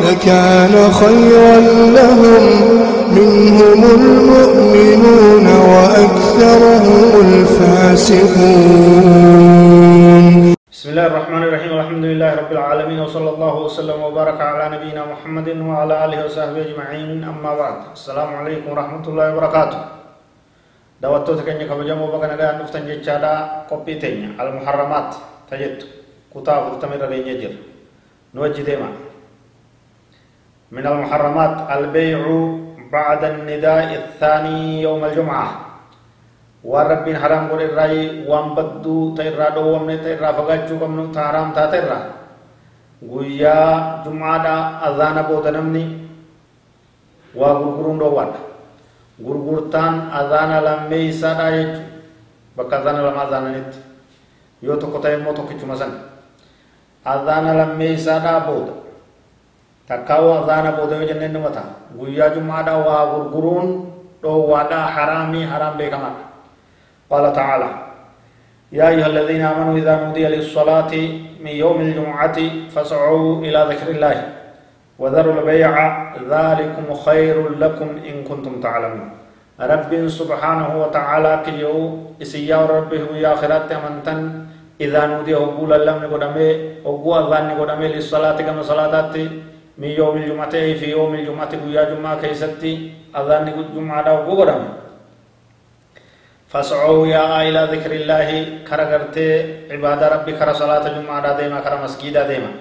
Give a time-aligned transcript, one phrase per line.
[0.00, 1.56] لكان خيرا
[1.98, 2.42] لهم
[3.18, 8.44] منهم المؤمنون وأكثرهم الفاسقون
[10.72, 15.48] بسم الله الرحمن الرحيم والحمد لله رب العالمين وصلى الله وسلم وبارك على نبينا محمد
[15.68, 19.78] وعلى آله وصحبه أجمعين أما بعد السلام عليكم ورحمة الله وبركاته
[21.04, 23.34] دعوتو تكني كبجمو بكنا دا نفتن جتشادا
[23.70, 25.10] قبي تيني المحرمات
[25.52, 25.76] تجد
[26.34, 27.54] كتاب تمر رينجر
[28.34, 29.11] نوجي ديما
[30.72, 32.22] من المحرمات البيع
[32.92, 35.48] بعد النداء الثاني يوم الجمعة
[36.64, 41.68] والرب حرام قول الرأي وان بدو تيرا دو ومن تيرا فقاچو كم نو تحرام تا
[41.68, 42.00] تيرا
[43.04, 43.56] غويا
[44.04, 44.54] جمعة دا
[44.88, 45.84] اذان بودنمني
[47.36, 48.32] وغرغرون دو وان
[49.24, 51.72] غرغرتان اذان لمي سانا يج
[52.56, 53.72] بك اذان لما اذان نت
[54.64, 55.92] يو تو قطعي مو تو كيچو مزن
[57.14, 58.80] اذان لمي سانا بودن
[59.92, 61.62] takkaa wazaana boodamee jenneen dhumata
[62.00, 63.68] guyyaa jummaadhaa waa gurguruun
[64.24, 66.30] dhoowwaadhaa haraamii haraam beekamaadha
[67.12, 67.68] قال تعالى
[68.72, 70.92] يا أيها الذين آمنوا إذا نودي للصلاة
[71.44, 72.36] من يوم الجمعة
[72.74, 74.16] فاسعوا إلى ذكر الله
[74.98, 75.74] وذروا البيع
[76.32, 79.08] ذلكم خير لكم إن كنتم تعلمون
[79.60, 81.76] رب سبحانه وتعالى كيو
[82.24, 84.20] إسيا ربه يا خيرات أمنتن
[84.80, 86.46] إذا نودي هبولا لم نقدمي
[86.88, 89.24] هبوا ذان نقدمي للصلاة كما صلاتاتي
[89.78, 94.62] من يوم الجمعة في يوم الجمعة قيا جمعة كيستي أذان قد جمعة دا وقرم
[96.48, 98.28] فاسعوا يا آئلة ذكر الله
[98.68, 99.16] كرغرت
[99.72, 102.52] عبادة ربي كر صلاة جمعة ديما كر مسجد ديما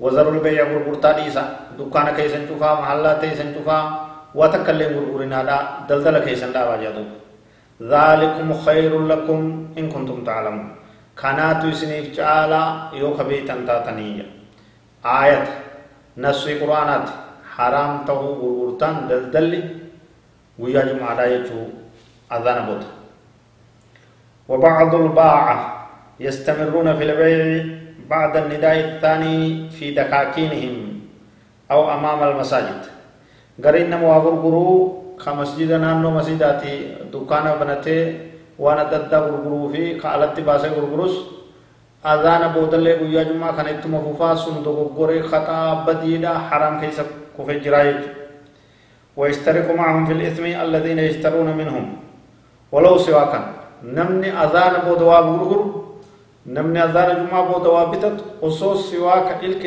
[0.00, 1.44] وزر البيع برقرطة ديسا
[1.78, 3.78] دكان كيسن شوفا محلة كيسن شوفا
[4.34, 5.58] وتكلم برقرنا دا
[5.88, 7.04] دلدل كيسن دا واجدو
[7.92, 9.40] ذلكم خير لكم
[9.78, 10.68] إن كنتم تعلمون
[11.20, 12.62] كاناتو سنيف تعالى
[13.04, 14.24] يوكبي تنتاتنية
[15.04, 15.48] آيات
[16.16, 17.12] nasii quraanaati
[17.56, 19.60] haraam ta'uu gurgurtaan daldalli
[20.60, 21.66] guyyaa jumaadhaa jechuu
[22.28, 22.86] adhaana bota
[24.50, 25.56] وبعض الباعة
[26.20, 27.40] يستمرون في البيع
[28.10, 30.74] بعد النداء الثاني في دكاكينهم
[31.70, 32.80] أو أمام المساجد
[33.64, 34.70] قرينا مواغر قرو
[35.24, 36.74] كمسجد نانو مسجداتي
[37.14, 37.98] دكانا بنتي
[38.58, 41.14] وانا ددا قرقرو في قالت باسي قرقروس
[42.06, 47.06] أذان أبو دلة قويا جمعة كان إتما فوفا صندوق قري خطا بديدا حرام كيسا
[47.38, 47.96] كوفي جرايج
[49.16, 51.86] ويشترك معهم في الإثم الذين يشترون منهم
[52.74, 53.40] ولو سواكا
[53.94, 55.62] نمني أذان أبو دوا غرغر
[56.46, 59.62] نمني أذان جمعة أبو دوا بتت وصو سواك إلك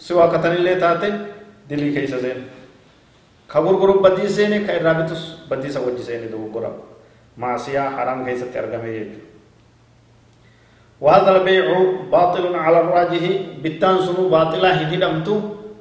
[0.00, 1.12] سواك تنلي تاتي
[1.70, 2.40] دلي كيسا زين
[3.52, 5.20] كغرغر بدي زيني كإرابتس
[5.52, 6.76] بدي سوجي زيني دو غرب
[7.36, 9.18] معصية حرام كيسا ترغمي يجو
[11.00, 11.66] وهذا البيع
[12.12, 13.22] باطل على الراجح
[13.62, 15.34] بالتانسون باطلا هدي دمتو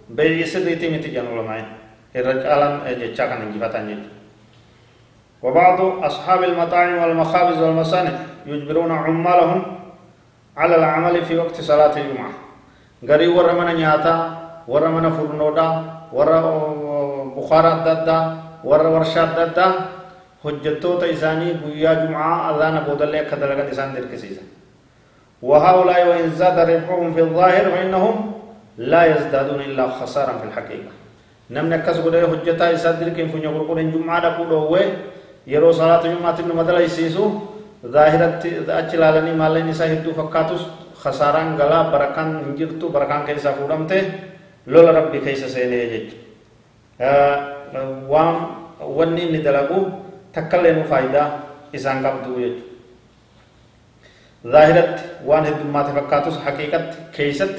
[0.09, 1.69] بيع سديتي متي جنول معين
[2.15, 2.61] الرجال
[3.01, 3.89] جتشا كان جفتان
[5.43, 8.11] وبعض أصحاب المطاعم والمخابز والمصانع
[8.45, 9.61] يجبرون عمالهم
[10.57, 12.31] على العمل في وقت صلاة الجمعة
[13.05, 14.15] غري ورمنا نياتا
[14.67, 15.69] ورمنا فرنودا
[16.13, 16.29] ور
[17.37, 18.19] بخارات ددا
[18.63, 19.67] ور ورشات ددا
[20.43, 24.47] حجتو تيزاني بويا جمعة الله أذان بودلة كدلغت إسان دركسيسان
[25.43, 28.15] وهؤلاء وإن زاد ربحهم في الظاهر فإنهم
[28.77, 30.91] لا يزدادون إلا خسارا في الحقيقة
[31.51, 34.73] نمنا كسب له حجتا إساد دركين فنيا قرقون جمعة نقول هو
[35.51, 37.25] يرو صلاة جمعة نمدل يسيسو
[37.85, 38.39] ظاهرة
[38.83, 40.63] أجلالني مالين إسا هدو فكاتوس
[41.03, 43.91] خسارا غلا بركان هنجرتو بركان كيسا قرمت
[44.71, 46.07] لولا ربي كيسا سيني يجج
[47.01, 47.37] آه،
[48.07, 48.35] وام
[48.97, 49.77] ونين ندلقو
[50.35, 51.23] تكلين فايدة
[51.75, 52.72] إسان قبضو يجو
[54.47, 56.83] ظاهرت وان هدو ما تفكاتوس حقيقت
[57.15, 57.55] كيست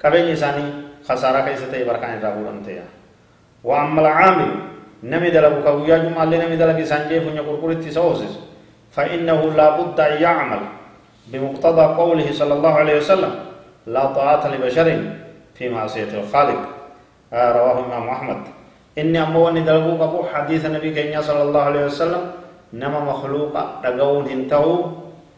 [0.00, 0.64] كبين يساني
[1.08, 2.84] خسارة كيست اي بركان رابور انتيا
[3.64, 4.50] واما العامل
[5.12, 7.60] نمي دلب كويا جمع اللي نمي دلب سانجيف ونقر
[8.96, 10.60] فإنه لا بد أن يعمل
[11.26, 13.32] بمقتضى قوله صلى الله عليه وسلم
[13.86, 14.88] لا طاعة لبشر
[15.54, 16.60] في معصية الخالق
[17.32, 18.40] رواه الإمام أحمد
[18.98, 22.20] إني أموني دلقو قبو حديث النبي كينيا صلى الله عليه وسلم
[22.72, 24.72] نما مخلوق أقون هنتهو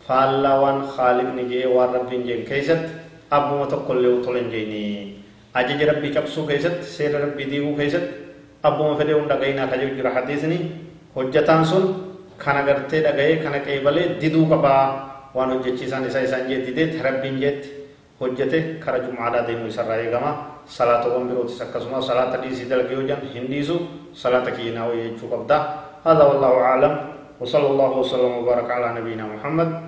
[0.08, 2.88] faallaa waan khaalifni jee waan rabbiin jeen keessatti
[3.36, 4.82] abbuma tokkollee utola hin jeeni
[5.60, 8.14] ajaji rabbii cabsuu keessatti seera rabbii diiguu keessatti
[8.68, 10.58] abbuma fedhe hunda dhagayinaa kajiru jira hadiisni
[11.16, 11.84] hojjataan sun
[12.44, 14.84] kana gartee dhagayee kana qeebalee diduu qabaa
[15.36, 17.68] waan hojjechiisaan isaa isaan jee dideetti rabbiin jeetti
[18.20, 20.32] hojjete kara jumcaadhaa deemuu isarraa eegama
[20.78, 23.76] salaatawwan birootis akkasuma salaata dhiisii dalgee hojan hin dhiisu
[24.24, 25.58] salaata kiyyenaa hoyyachuu qabda
[26.08, 26.92] هذا والله أعلم
[27.40, 29.87] وصلى الله وسلم وبارك على نبينا محمد